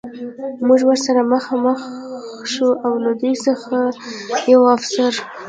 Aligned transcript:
موږ 0.67 0.79
ورسره 0.87 1.21
مخ 1.31 1.43
په 1.51 1.57
مخ 1.65 1.79
شو، 2.51 2.67
له 3.03 3.11
دوی 3.19 3.35
څخه 3.47 3.75
یوه 4.53 4.67
افسر. 4.77 5.13